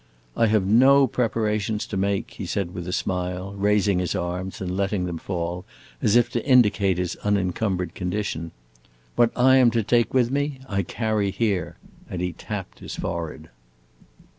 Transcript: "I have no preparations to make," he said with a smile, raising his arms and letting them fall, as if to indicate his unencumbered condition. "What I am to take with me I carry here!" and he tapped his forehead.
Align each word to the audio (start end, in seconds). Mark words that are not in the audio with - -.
"I 0.35 0.47
have 0.47 0.65
no 0.65 1.05
preparations 1.05 1.85
to 1.85 1.95
make," 1.95 2.31
he 2.31 2.47
said 2.47 2.73
with 2.73 2.87
a 2.87 2.91
smile, 2.91 3.53
raising 3.53 3.99
his 3.99 4.15
arms 4.15 4.59
and 4.59 4.75
letting 4.75 5.05
them 5.05 5.19
fall, 5.19 5.63
as 6.01 6.15
if 6.15 6.31
to 6.31 6.43
indicate 6.43 6.97
his 6.97 7.15
unencumbered 7.17 7.93
condition. 7.93 8.51
"What 9.15 9.29
I 9.35 9.57
am 9.57 9.69
to 9.69 9.83
take 9.83 10.11
with 10.11 10.31
me 10.31 10.59
I 10.67 10.81
carry 10.81 11.29
here!" 11.29 11.77
and 12.09 12.19
he 12.19 12.33
tapped 12.33 12.79
his 12.79 12.95
forehead. 12.95 13.49